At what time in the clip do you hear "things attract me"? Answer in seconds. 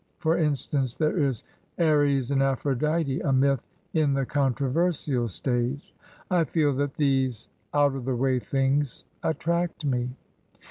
8.39-10.09